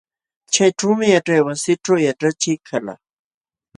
Chaćhuumi 0.53 1.05
yaćhaywasićhu 1.13 1.93
yaćhachiq 2.05 2.59
kalqa. 2.67 2.93